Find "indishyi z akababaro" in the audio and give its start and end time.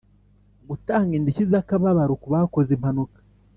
1.17-2.13